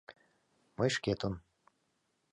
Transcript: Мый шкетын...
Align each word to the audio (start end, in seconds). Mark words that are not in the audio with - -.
Мый 0.77 0.89
шкетын... 0.95 1.33